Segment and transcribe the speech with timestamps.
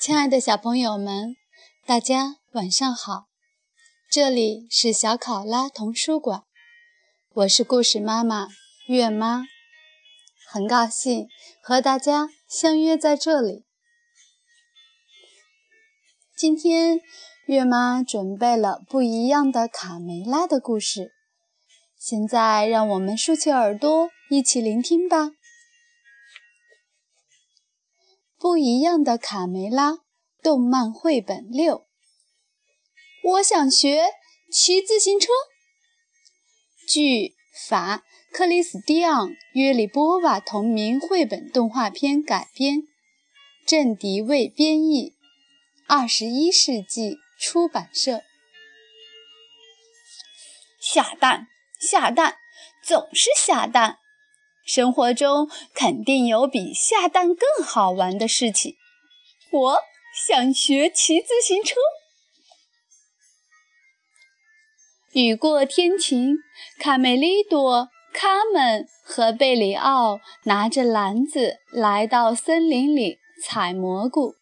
[0.00, 1.36] 亲爱的小朋友们，
[1.84, 3.26] 大家晚上好！
[4.10, 6.44] 这里是小考拉童书馆，
[7.34, 8.48] 我是故事妈妈
[8.86, 9.44] 月妈，
[10.48, 11.28] 很高兴
[11.62, 13.66] 和大家相约在这里。
[16.34, 17.02] 今天
[17.44, 21.12] 月妈准备了不一样的卡梅拉的故事，
[21.98, 25.32] 现在让我们竖起耳朵，一起聆听吧。
[28.40, 29.98] 不一样的卡梅拉
[30.42, 31.86] 动漫绘本六。
[33.22, 34.14] 我想学
[34.50, 35.28] 骑自行车。
[36.88, 37.34] 据
[37.68, 42.84] 法克里斯蒂昂·约里波瓦同名绘本动画片改编，
[43.66, 45.14] 郑迪卫编译，
[45.86, 48.22] 二十一世纪出版社。
[50.80, 52.38] 下蛋，下蛋，
[52.82, 53.98] 总是下蛋。
[54.72, 58.76] 生活中肯定有比下蛋更好玩的事情。
[59.50, 59.78] 我
[60.24, 61.74] 想学骑自行车。
[65.12, 66.36] 雨过天晴，
[66.78, 74.34] 卡梅利多、卡门和贝里奥拿着篮子来到森林里采蘑菇。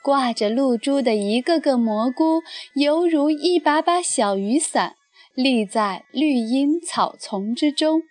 [0.00, 2.42] 挂着露珠的一个个蘑菇，
[2.76, 4.94] 犹如一把把小雨伞，
[5.34, 8.02] 立在绿荫草丛之中。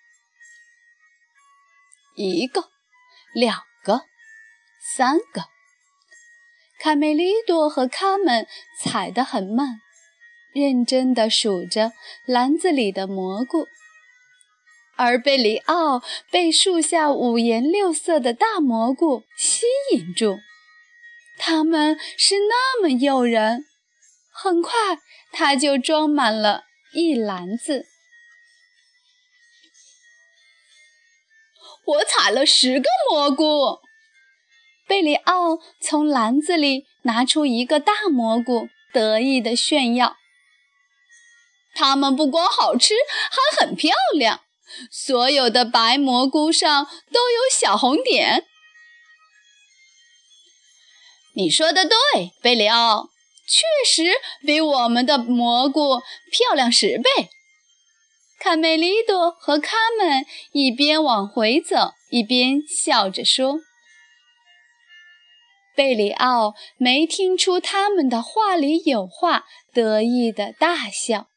[2.18, 2.72] 一个，
[3.32, 4.02] 两个，
[4.82, 5.44] 三个。
[6.80, 8.48] 卡梅利多和卡门
[8.82, 9.80] 踩得很慢，
[10.52, 11.94] 认真地数着
[12.26, 13.68] 篮子里的蘑菇。
[14.96, 16.02] 而贝里奥
[16.32, 20.40] 被树下五颜六色的大蘑菇吸引住，
[21.38, 23.66] 它们是那么诱人。
[24.32, 24.72] 很快，
[25.32, 27.86] 他就装满了一篮子。
[31.88, 33.80] 我采了十个蘑菇。
[34.88, 40.18] 贝里奥从篮子里拿出一个大蘑菇，得意地炫耀。
[41.74, 42.94] 它们不光好吃，
[43.30, 44.42] 还很漂亮。
[44.92, 48.46] 所有的白蘑菇上都有小红点。
[51.36, 53.10] 你说的对，贝里奥，
[53.48, 54.12] 确实
[54.46, 57.30] 比我们的蘑菇漂亮十倍。
[58.40, 63.62] 卡梅利多和卡门一边往回走，一边笑着说
[65.76, 71.30] ：“贝里奥没听出他们的话里有话，得意的大笑，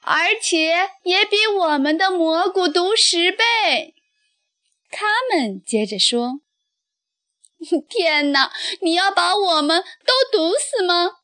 [0.00, 3.94] 而且也比我们的蘑菇毒十倍。”
[4.90, 6.40] 卡门接着说：
[7.88, 11.18] “天哪，你要把我们都毒死吗？”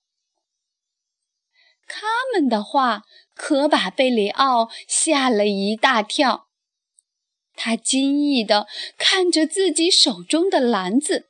[2.00, 3.02] 他们的话
[3.34, 6.46] 可把贝里奥吓了一大跳，
[7.56, 11.28] 他惊异地看着自己手中的篮子，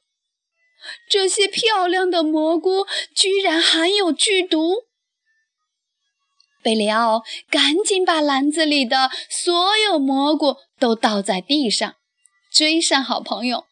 [1.09, 4.85] 这些漂亮的蘑菇居然含有剧毒。
[6.63, 11.95] 贝里奥赶紧把篮子里的所有蘑菇都倒在地上，
[12.53, 13.65] 追上好朋友。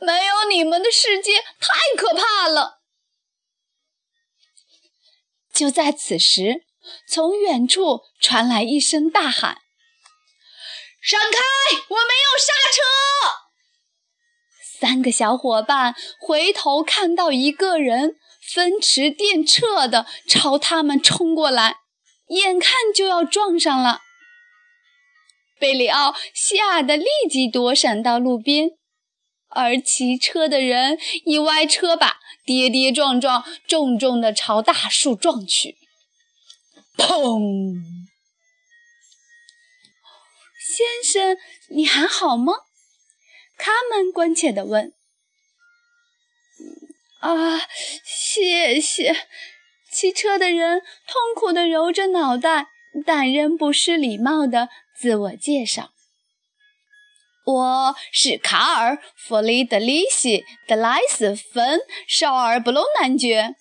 [0.00, 2.79] 没有你们的世界太可怕了。
[5.60, 6.64] 就在此时，
[7.06, 9.58] 从远处传来一声大喊
[11.04, 11.36] ：“闪开！
[11.86, 12.80] 我没有刹车！”
[14.80, 21.80] 三个小伙伴回头看到一个人风驰电掣地朝他们冲过来，
[22.28, 24.00] 眼看就要撞上了。
[25.58, 28.70] 贝里奥吓得立即躲闪到路边，
[29.50, 32.18] 而骑车的人一歪车把。
[32.42, 35.76] 跌跌撞撞，重重地朝大树撞去。
[36.96, 37.74] 砰！
[40.58, 41.36] 先生，
[41.68, 42.54] 你还好吗？
[43.56, 44.92] 卡门关切地问。
[47.20, 47.60] 啊，
[48.02, 49.14] 谢谢。
[49.92, 52.68] 骑车的人痛苦地揉着脑袋，
[53.06, 55.92] 但仍不失礼貌地自我介绍。
[57.52, 60.38] 我是卡尔·弗里德里希·
[60.68, 63.56] 德莱斯芬·绍尔布隆男爵。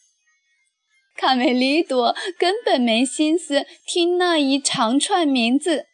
[1.15, 5.87] 卡梅利多根本没心思听那一长串名字，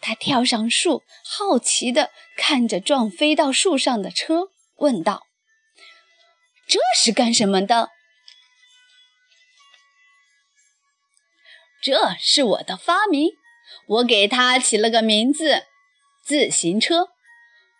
[0.00, 5.22] 他跳上树，好奇地看着撞飞到树上的车，问道
[6.68, 7.88] ：“这是干什么的
[11.80, 13.30] ？”“这是我的发明，
[13.86, 15.64] 我给它起了个名字——
[16.22, 17.08] 自行车。”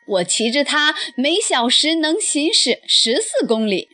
[0.09, 3.89] 我骑着它，每小时能行驶十四公里。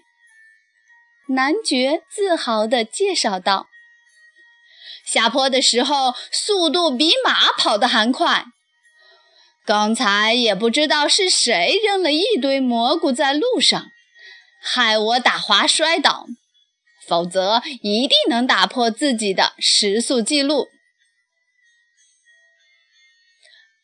[1.35, 3.67] 男爵自豪地介绍道
[5.05, 8.45] ：“下坡的时候，速度比马跑得还快。
[9.67, 13.87] 刚才也不知道是谁扔了一堆蘑菇在路上，
[14.63, 16.27] 害我打滑摔倒，
[17.09, 20.69] 否则一定能打破自己的时速记录。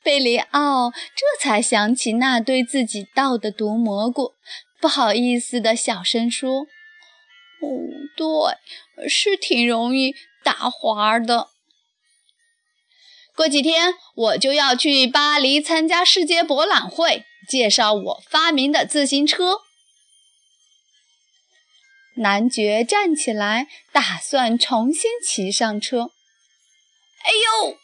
[0.03, 4.33] 贝里奥这才想起那堆自己倒的毒蘑菇，
[4.81, 6.63] 不好意思地小声说
[7.61, 7.69] ：“哦，
[8.17, 11.49] 对，是挺容易打滑的。
[13.37, 19.61] 过几天我就要去巴黎参加世界博览会，介绍我发明的自行车。”
[22.17, 26.11] 男爵站起来，打算重新骑上车。
[27.23, 27.77] 哎呦！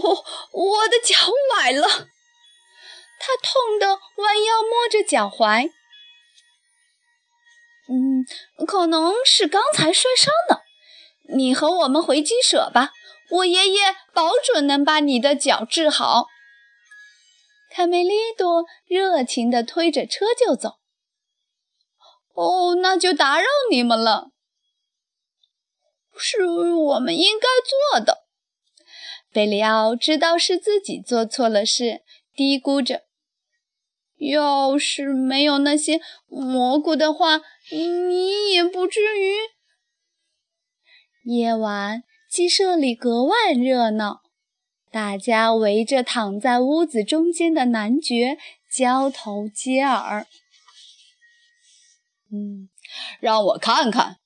[0.00, 1.14] 我我的脚
[1.56, 5.70] 崴了，他痛得弯腰摸着脚踝。
[7.88, 8.24] 嗯，
[8.66, 10.62] 可能是刚才摔伤的。
[11.34, 12.92] 你和我们回鸡舍吧，
[13.30, 16.26] 我爷爷保准能把你的脚治好。
[17.70, 20.78] 卡梅利多热情地推着车就走。
[22.34, 24.30] 哦，那就打扰你们了，
[26.16, 27.46] 是我们应该
[27.92, 28.23] 做的。
[29.34, 32.02] 贝里奥知道是自己做错了事，
[32.36, 33.02] 嘀咕着
[34.16, 37.42] ：“要是没有那些蘑菇的话，
[37.72, 39.34] 你也不至于。”
[41.28, 44.22] 夜晚，鸡舍里格外热闹，
[44.92, 48.38] 大家围着躺在屋子中间的男爵
[48.70, 50.28] 交头接耳。
[52.30, 52.68] “嗯，
[53.18, 54.18] 让我看看。”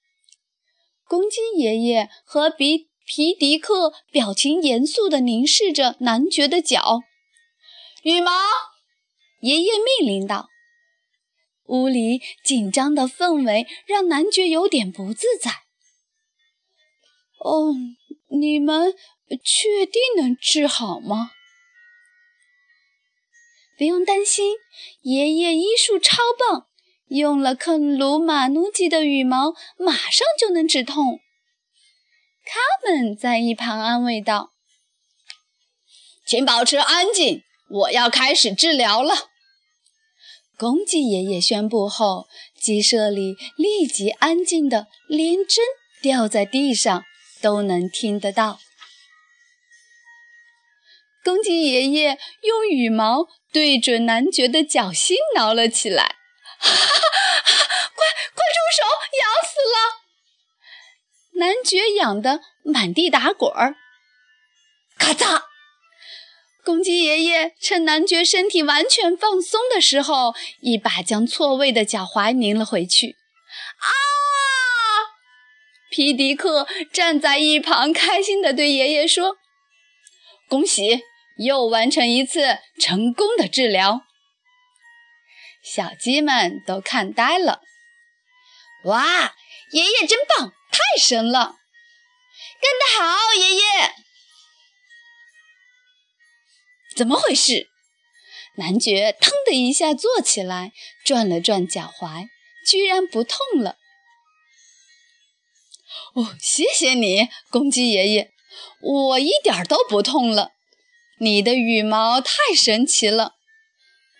[1.08, 2.90] 公鸡爷爷和比。
[3.08, 7.00] 皮迪克表情严肃地凝视着男爵的脚。
[8.02, 8.30] 羽毛，
[9.40, 10.48] 爷爷命令道。
[11.64, 15.62] 屋里紧张的氛围让男爵有点不自在。
[17.38, 17.72] 哦，
[18.38, 18.94] 你们
[19.42, 21.30] 确定能治好吗？
[23.78, 24.56] 不用担心，
[25.00, 26.66] 爷爷医术超棒，
[27.06, 31.20] 用了克鲁马努吉的羽毛，马上就能止痛。
[32.50, 34.52] 他们在一旁安慰道
[36.26, 39.28] ：“请保持安静，我要开始治疗了。”
[40.56, 42.26] 公鸡爷爷宣布后，
[42.58, 45.62] 鸡舍里立即安静的，连针
[46.00, 47.04] 掉在地上
[47.42, 48.58] 都能听得到。
[51.22, 56.16] 公鸡爷爷用羽毛对准男爵的脚心挠了起来
[56.58, 58.84] ，“快快住手，
[59.20, 59.97] 痒死了！”
[61.38, 63.76] 男爵痒得满地打滚儿，
[64.98, 65.42] 咔嚓！
[66.64, 73.16] 公鸡爷爷趁男爵身体完全放松的时候，一把将错位的脚踝拧了回去。
[73.78, 73.86] 啊！
[75.90, 79.36] 皮迪克站在一旁，开心地对爷爷说
[80.50, 81.02] ：“恭喜，
[81.38, 84.02] 又完成一次成功的治疗。”
[85.62, 87.62] 小鸡们都看呆了。
[88.84, 89.34] 哇，
[89.70, 90.52] 爷爷真棒！
[90.70, 91.56] 太神了，
[92.60, 93.60] 干得好，爷爷！
[96.96, 97.68] 怎么回事？
[98.56, 100.72] 男爵腾的一下坐起来，
[101.04, 102.28] 转了转脚踝，
[102.66, 103.76] 居然不痛了。
[106.14, 108.32] 哦，谢谢你，公鸡爷爷，
[108.80, 110.52] 我一点都不痛了。
[111.20, 113.34] 你的羽毛太神奇了，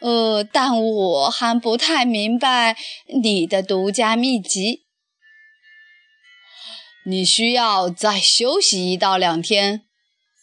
[0.00, 2.76] 呃，但我还不太明白
[3.22, 4.84] 你的独家秘籍。
[7.10, 9.86] 你需要再休息一到两天，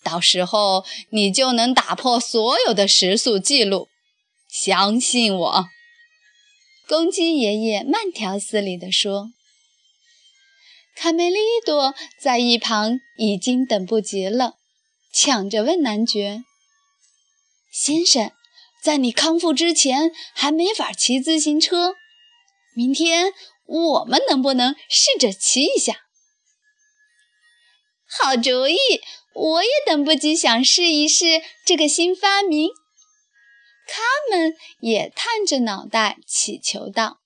[0.04, 3.88] 到时候你就能打破所有的时速记录。
[4.50, 5.70] 相信我。”
[6.90, 9.30] 公鸡爷爷慢条斯理地说。
[10.96, 14.56] 卡梅利多在一旁已经等不及了，
[15.14, 16.44] 抢着问男爵
[17.72, 18.32] ：“先生，
[18.82, 21.94] 在你康复之前还没法骑自行车，
[22.74, 23.34] 明天
[23.66, 26.05] 我们能不能试着骑一下？”
[28.18, 28.78] 好主意！
[29.34, 32.70] 我也等不及想试一试这个新发明。
[33.86, 37.20] 卡门也探着脑袋祈求道：“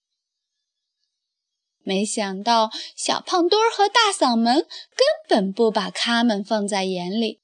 [1.84, 7.41] 没想到小胖墩儿和大嗓门根本不把卡门放在眼里。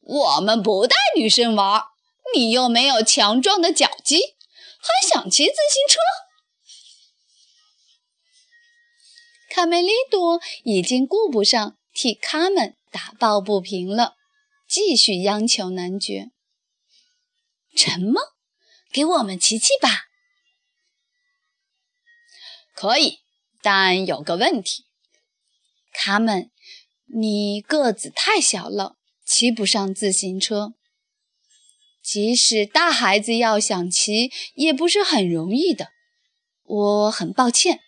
[0.00, 1.84] 我们不带女生玩，
[2.34, 4.34] 你又没有强壮的脚肌，
[4.80, 5.98] 还想骑自行车？”
[9.54, 14.16] 卡梅利多已经顾不上替卡门打抱不平了，
[14.68, 16.32] 继续央求男爵
[17.74, 18.20] ：“沉默，
[18.92, 20.08] 给我们骑骑吧。
[22.74, 23.20] ”“可以，
[23.62, 24.84] 但有个问题，
[25.92, 26.50] 卡门，
[27.06, 30.74] 你个子太小了，骑不上自行车。”
[32.02, 35.92] 即使大孩子要想骑，也不是很容易的。
[36.64, 37.80] 我很抱歉。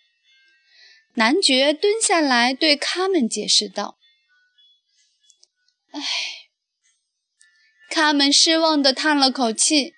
[1.13, 3.96] 男爵蹲下来对卡门解释道
[5.91, 6.01] ：“唉。”
[7.89, 9.93] 卡门失望地叹了口气。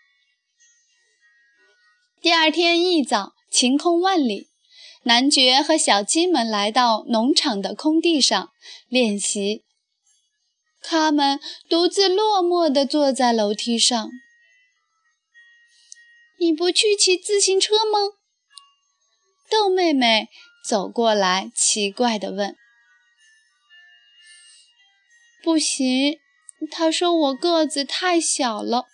[2.21, 4.49] 第二天一早，晴空万里。
[5.03, 8.51] 男爵和小鸡们来到农场的空地上
[8.89, 9.63] 练习。
[10.81, 14.09] 卡门独自落寞地坐在楼梯上。
[16.37, 17.99] 你不去骑自行车吗？
[19.49, 20.29] 豆妹妹
[20.65, 22.55] 走过来，奇怪地问。
[25.41, 26.19] 不行，
[26.69, 28.87] 他说我个子太小了。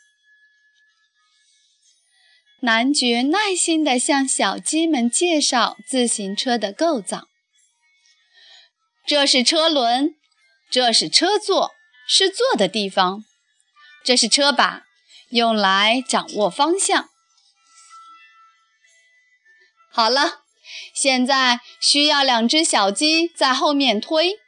[2.62, 7.28] 男爵耐心地向小鸡们介绍自行车的构造：
[9.06, 10.16] 这是车轮，
[10.72, 11.74] 这是车座，
[12.08, 13.24] 是坐的地方；
[14.04, 14.84] 这是车把，
[15.30, 17.10] 用来掌握方向。
[19.92, 20.42] 好了，
[20.94, 24.40] 现在需要两只小鸡在后面推。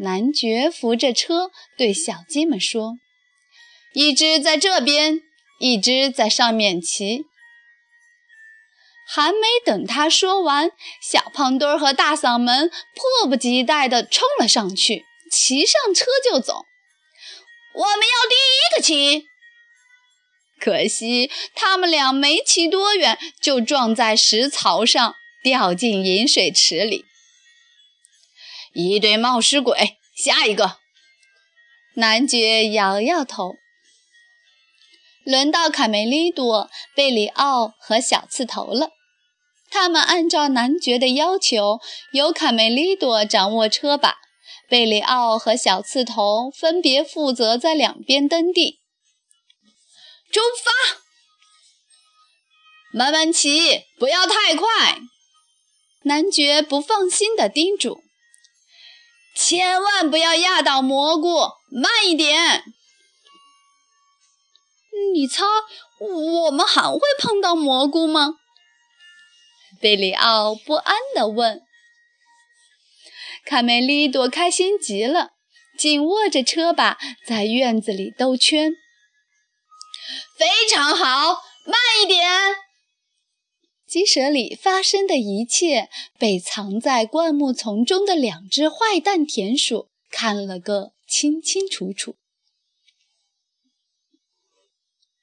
[0.00, 2.98] 男爵扶着车对小鸡们说
[3.94, 5.22] ：“一只在这边。”
[5.62, 7.26] 一只在上面骑，
[9.06, 16.64] 还没等他说完，小胖墩儿和大嗓门迫不及待地冲了上去，骑上车就走。
[17.74, 19.26] 我们要第一个骑。
[20.58, 27.04] 可惜他们俩没骑多远，就撞在石槽上，掉进饮水池里。
[28.72, 30.78] 一对冒失鬼，下一个。
[31.94, 33.54] 男爵摇摇头。
[35.24, 38.90] 轮到卡梅利多、贝里奥和小刺头了。
[39.70, 41.78] 他们按照男爵的要求，
[42.12, 44.16] 由卡梅利多掌握车把，
[44.68, 48.80] 贝里奥和小刺头分别负责在两边蹬地。
[50.32, 50.70] 出发！
[52.92, 54.98] 慢慢骑，不要太快。
[56.02, 58.02] 男爵不放心地叮嘱
[59.42, 61.38] ：“千万不要压倒蘑菇，
[61.70, 62.62] 慢一点。”
[65.14, 65.42] 你猜
[65.98, 68.34] 我们还会碰到蘑菇吗？
[69.80, 71.62] 贝里奥不安地问。
[73.46, 75.30] 卡梅利多开心极了，
[75.78, 78.74] 紧握着车把在院子里兜圈。
[80.36, 82.30] 非常好，慢一点。
[83.90, 92.14] 鸡舍里发生的一切，被藏在灌木丛中的两只坏蛋田鼠看了个清清楚楚。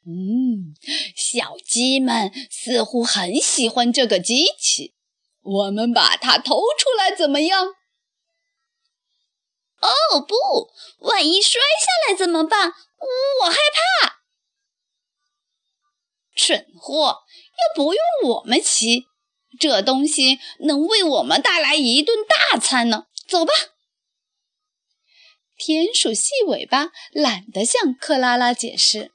[0.05, 0.75] 嗯，
[1.15, 4.93] 小鸡们似乎很喜欢这个机器。
[5.41, 7.67] 我们把它偷出来怎么样？
[9.79, 10.35] 哦不，
[11.07, 12.67] 万一摔下来怎么办？
[12.67, 13.55] 我害
[14.01, 14.16] 怕。
[16.37, 19.07] 蠢货，又不用我们骑，
[19.59, 23.07] 这东西能为我们带来一顿大餐呢。
[23.27, 23.51] 走吧。
[25.57, 29.11] 田鼠细尾巴懒得向克拉拉解释。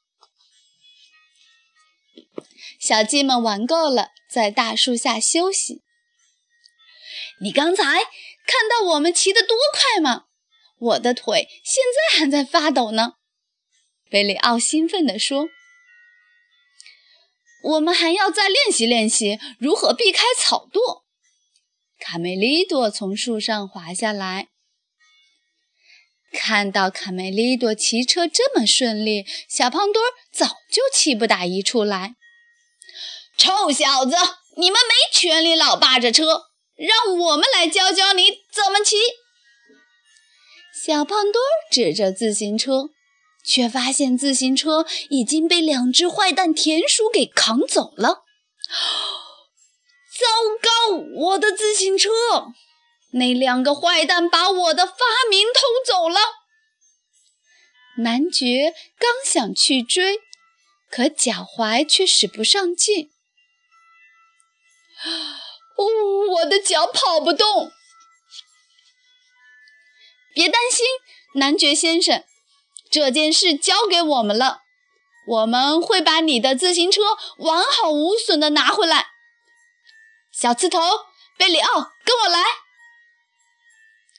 [2.80, 5.82] 小鸡们玩够了，在大树下休息。
[7.40, 10.24] 你刚才看到我们骑得多快吗？
[10.78, 13.14] 我的腿现在还在发抖呢。
[14.10, 15.48] 贝里奥兴奋地说
[17.62, 21.02] ：“我们还要再练习练习如何避开草垛。”
[21.98, 24.48] 卡梅利多从树上滑下来，
[26.32, 32.16] 看到卡梅利多骑车这么顺利，小胖墩儿早就气不打一处来。
[33.38, 34.16] 臭小子，
[34.56, 38.96] 你们没权利老霸着车，让我们来教教你怎么骑。
[40.84, 42.90] 小胖墩儿指着自行车，
[43.44, 48.24] 却发现自行车已经被两只坏蛋田鼠给扛走了。
[50.18, 50.26] 糟
[50.62, 52.10] 糕，我的自行车！
[53.14, 54.94] 那两个坏蛋把我的发
[55.28, 56.18] 明偷走了。
[57.98, 60.20] 男爵刚想去追，
[60.90, 63.10] 可脚踝却使不上劲。
[65.76, 65.84] 哦，
[66.36, 67.70] 我的脚跑不动。
[70.32, 70.86] 别担心，
[71.34, 72.24] 男爵先生，
[72.92, 74.60] 这件事交给我们了，
[75.26, 77.00] 我们会把你的自行车
[77.38, 79.06] 完好无损的拿回来。
[80.30, 80.78] 小刺头，
[81.38, 81.72] 贝里奥，
[82.04, 82.44] 跟我来。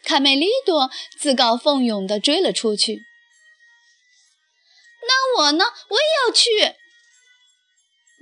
[0.04, 0.90] 卡梅利多
[1.20, 3.04] 自告奋勇地追了出去。
[5.08, 5.66] 那我呢？
[5.90, 6.76] 我也要去。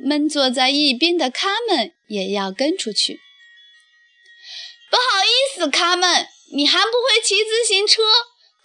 [0.04, 3.22] 闷坐在一边的卡门也要跟出去。
[4.90, 8.02] 不好意思，卡门，你还不会骑自行车，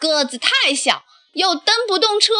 [0.00, 1.04] 个子太小，
[1.36, 2.32] 又蹬不动车，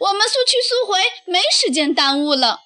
[0.00, 2.62] 我们速去速回，没时间耽误了。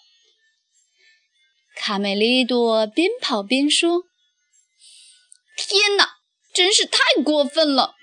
[1.76, 4.04] 卡梅利多边跑边说
[5.58, 6.14] ：“天哪，
[6.54, 7.96] 真是太过分了！”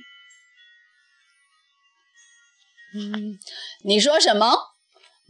[2.94, 3.40] 嗯，
[3.84, 4.76] 你说什么？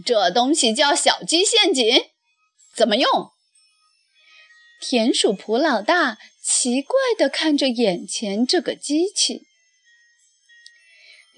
[0.05, 2.09] 这东西叫小鸡陷阱，
[2.75, 3.31] 怎么用？
[4.81, 9.47] 田鼠普老大奇怪地看着眼前这个机器。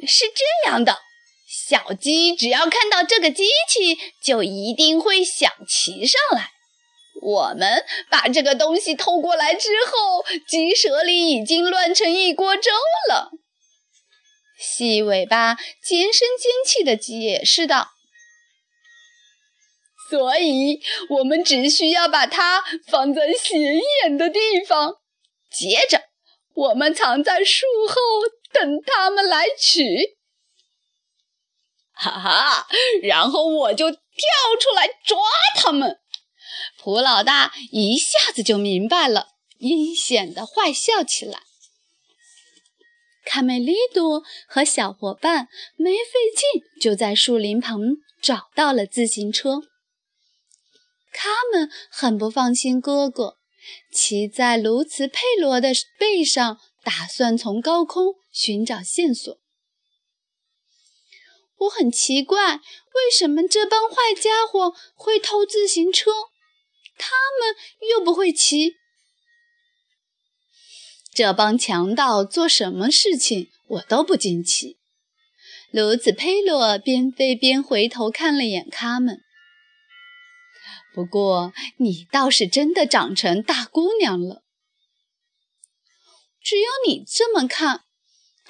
[0.07, 0.99] 是这样的，
[1.47, 6.49] 小鸡只要看到这个机器，就一定会想骑上来。
[7.21, 12.71] 我们把这个东西偷过来之后，鸡舍里已经乱成一锅粥
[13.09, 13.29] 了。
[14.59, 17.89] 细尾巴尖声尖气地解释道
[20.09, 23.59] ：“所以，我们只需要把它放在显
[24.03, 24.95] 眼的地方，
[25.51, 26.03] 接着
[26.55, 27.95] 我们藏在树后。”
[28.53, 30.17] 等他们来取，
[31.91, 32.67] 哈 哈，
[33.01, 33.99] 然后我就跳
[34.59, 35.17] 出来抓
[35.55, 35.99] 他们。
[36.77, 41.41] 普老大一下子就明白了，阴险的坏笑起来。
[43.25, 47.79] 卡梅利多和小伙伴没费劲就在树林旁
[48.21, 49.61] 找到了自行车。
[51.11, 53.37] 他们很不放心哥哥，
[53.91, 56.59] 骑在卢茨佩罗的背上。
[56.83, 59.39] 打算从高空寻找线索。
[61.59, 66.11] 我很奇怪，为什么这帮坏家伙会偷自行车？
[66.97, 67.55] 他们
[67.89, 68.73] 又不会骑。
[71.13, 74.79] 这帮强盗做什么事情，我都不惊奇。
[75.71, 79.21] 卢子佩洛边飞边回头看了眼他们。
[80.93, 84.43] 不过，你倒是真的长成大姑娘了。
[86.41, 87.85] 只有你这么看，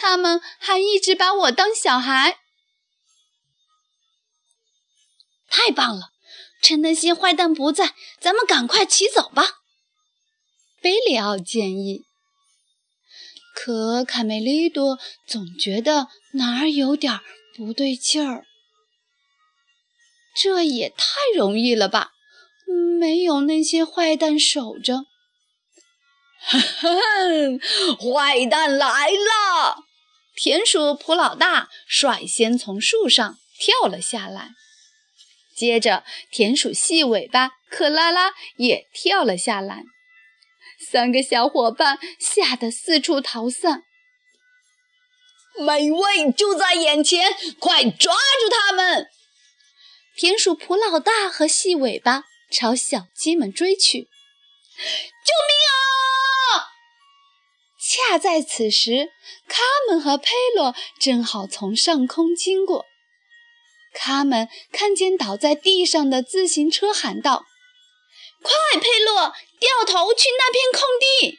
[0.04, 2.40] 他们还一直把我当小孩。
[5.50, 6.10] 太棒了！
[6.62, 9.62] 趁那些坏蛋不在，咱们赶快骑走吧。
[10.82, 12.04] 贝里奥建议。
[13.56, 17.22] 可卡梅利多总觉得哪儿有点
[17.56, 18.46] 不对劲儿。
[20.36, 22.12] 这也太容易了吧？
[23.00, 25.06] 没有那些坏蛋守着。
[26.42, 27.58] 哼，
[27.98, 29.86] 坏蛋来了！
[30.36, 34.50] 田鼠普老大率先从树上跳了下来，
[35.56, 39.84] 接着田鼠细尾巴克拉拉也跳了下来。
[40.80, 43.84] 三个小伙伴吓得四处逃散。
[45.60, 49.08] 美味就在眼前，快抓住他们！
[50.16, 54.02] 田鼠普老大和细尾巴朝小鸡们追去。
[54.02, 55.78] 救命啊！
[57.94, 59.12] 恰在此时，
[59.48, 62.88] 卡门和佩洛正好从上空经过。
[63.94, 67.46] 卡门看见倒在地上的自行车，喊道
[68.42, 71.38] ：“快，佩洛，掉头去那片空地！”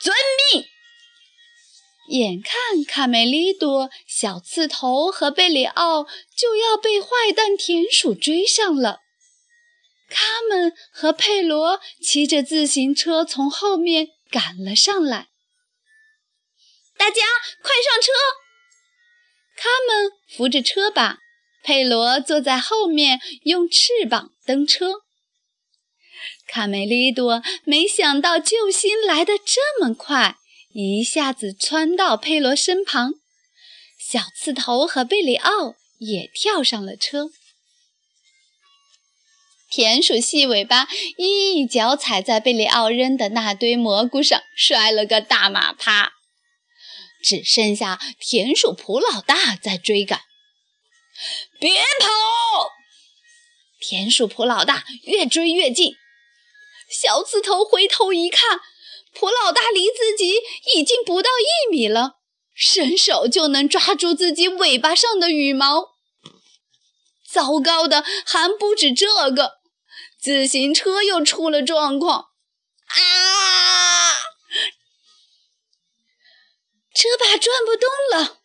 [0.00, 0.14] 遵
[0.52, 0.64] 命。
[2.10, 6.04] 眼看卡梅利多、小刺头和贝里奥
[6.36, 9.00] 就要被坏蛋田鼠追上了，
[10.08, 15.30] 卡门和佩罗骑着自行车从后面赶了上来。
[16.98, 17.22] 大家
[17.62, 18.12] 快上车！
[19.56, 21.18] 他们扶着车把，
[21.62, 25.02] 佩罗坐在后面，用翅膀蹬车。
[26.48, 30.36] 卡梅利多没想到救星来得这么快，
[30.72, 33.14] 一下子窜到佩罗身旁。
[33.98, 37.30] 小刺头和贝里奥也跳上了车。
[39.70, 46.14] 田鼠细尾巴一脚踩在贝里奥扔的那堆蘑菇上，摔了个大马趴。
[47.22, 50.22] 只剩下田鼠普老大在追赶，
[51.58, 52.08] 别跑！
[53.80, 55.94] 田鼠普老大越追越近，
[56.90, 58.60] 小刺头回头一看，
[59.14, 60.34] 普老大离自己
[60.74, 62.18] 已经不到一米了，
[62.54, 65.90] 伸手就能抓住自己尾巴上的羽毛。
[67.30, 69.58] 糟糕的还不止这个，
[70.20, 72.26] 自行车又出了状况，
[72.86, 73.97] 啊！
[76.98, 78.40] 车把转不动了，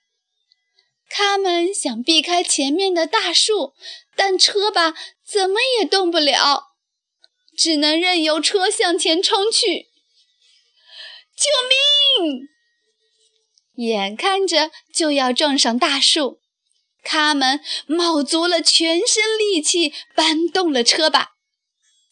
[1.10, 3.74] 他们想避开前面的大树，
[4.16, 4.94] 但车把
[5.26, 6.76] 怎么也动不了，
[7.58, 9.88] 只能任由车向前冲去。
[11.36, 12.48] 救命！
[13.88, 16.40] 眼看着就要撞上大树，
[17.02, 21.32] 他们卯足了全身力气搬动了车把，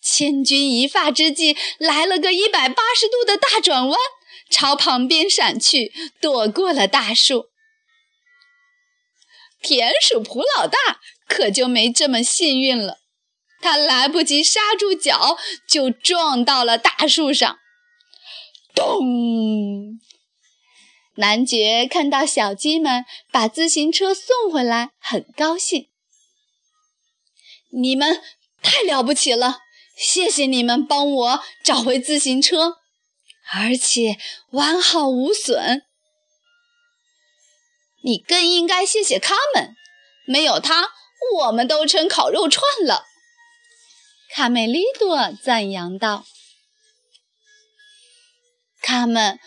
[0.01, 3.99] 千钧一发之际，来了个一百八十度的大转弯。
[4.51, 7.45] 朝旁边闪去，躲过了大树。
[9.61, 10.77] 田鼠普老大
[11.27, 12.99] 可就没这么幸运了，
[13.61, 15.37] 他来不及刹住脚，
[15.67, 17.57] 就撞到了大树上。
[18.75, 19.99] 咚！
[21.15, 25.89] 男爵看到小鸡们把自行车送回来，很高兴。
[27.71, 28.21] 你们
[28.63, 29.59] 太了不起了，
[29.95, 32.77] 谢谢你们帮我找回自行车，
[33.53, 34.17] 而且
[34.51, 35.85] 完好无损。
[38.03, 39.75] 你更应该谢谢卡门，
[40.25, 40.93] 没有他，
[41.35, 43.05] 我们都成烤肉串了。
[44.33, 46.25] 卡梅利多赞扬道
[48.81, 49.39] ：“卡门，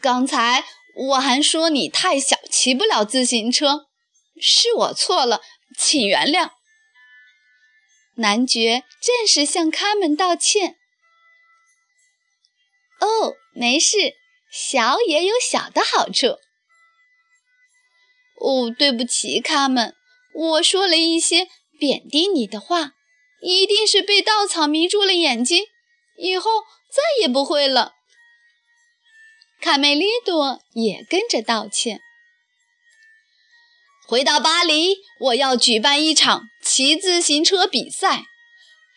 [0.00, 0.64] 刚才
[0.96, 3.88] 我还说你太小，骑不了自行车，
[4.40, 5.42] 是我错了，
[5.76, 6.52] 请原谅。”
[8.16, 10.76] 男爵正式向卡门道歉。
[13.00, 14.14] 哦，没事，
[14.50, 16.38] 小也有小的好处。
[18.40, 19.94] 哦，对不起，卡门，
[20.34, 22.92] 我说了一些贬低你的话，
[23.40, 25.66] 一定是被稻草迷住了眼睛，
[26.16, 27.94] 以后再也不会了。
[29.60, 32.00] 卡梅利多也跟着道歉。
[34.08, 38.24] 回到巴黎，我要举办一场骑自行车比赛，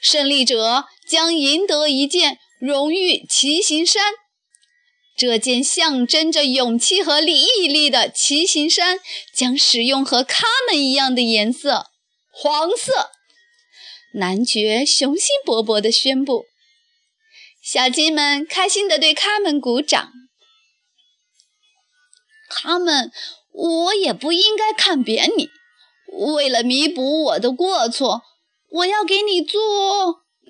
[0.01, 4.13] 胜利者将赢得一件荣誉骑行衫。
[5.17, 8.99] 这件象征着勇气和毅力的骑行衫
[9.34, 11.91] 将使用和他们一样的颜色——
[12.32, 13.12] 黄色。
[14.13, 16.45] 男爵雄心勃勃地宣布。
[17.63, 20.12] 小鸡们开心地对他们鼓掌。
[22.49, 23.12] 他们，
[23.51, 25.49] 我也不应该看扁你。
[26.36, 28.21] 为了弥补我的过错，
[28.69, 29.62] 我要给你做……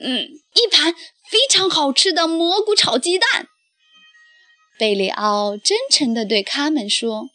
[0.02, 3.48] 嗯，一盘非常好吃的蘑菇炒鸡蛋。
[4.78, 7.30] 贝里奥真诚地对卡门说：“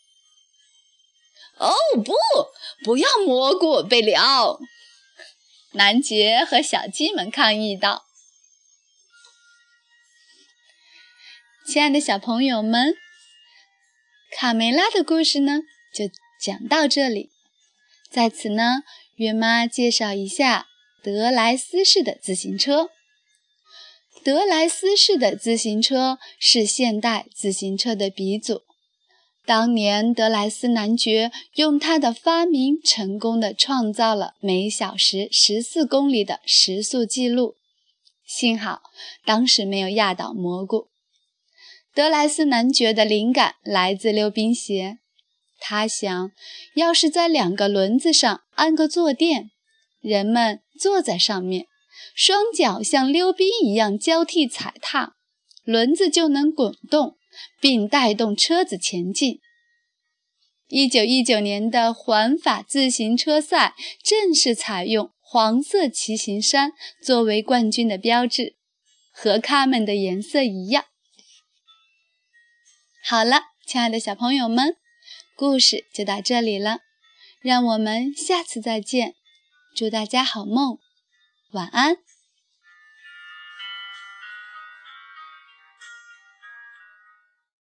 [1.56, 1.72] 哦，
[2.04, 2.12] 不，
[2.84, 4.60] 不要蘑菇！”贝里奥，
[5.72, 8.04] 男爵和小鸡们抗议道
[11.66, 12.94] ：“亲爱的小朋友们，
[14.36, 15.60] 卡梅拉的故事呢，
[15.94, 17.30] 就讲到这里。
[18.10, 18.82] 在此呢，
[19.14, 20.66] 月妈介绍一下
[21.02, 22.90] 德莱斯式的自行车。”
[24.22, 28.62] 德莱斯式的自行车是现代自行车的鼻祖。
[29.46, 37.56] 当年，德莱斯男爵用他的发明，成功的创造了每小时十四公里的时速记录。
[38.26, 38.82] 幸好
[39.24, 40.88] 当时没有压倒蘑菇。
[41.94, 44.98] 德莱斯男爵的灵感来自溜冰鞋。
[45.58, 46.30] 他想
[46.74, 49.50] 要是在两个轮子上安个坐垫，
[50.00, 51.66] 人们坐在上面。
[52.22, 55.16] 双脚像溜冰一样交替踩踏，
[55.64, 57.16] 轮子就能滚动，
[57.62, 59.40] 并带动车子前进。
[60.68, 68.58] 一九一九年的环法自行车赛正是采用黄色骑行衫作为冠军的标志，
[69.10, 70.84] 和他们的颜色一样。
[73.02, 74.76] 好了，亲爱的小朋友们，
[75.34, 76.80] 故事就到这里了，
[77.40, 79.14] 让我们下次再见。
[79.74, 80.78] 祝大家好梦，
[81.52, 81.96] 晚安。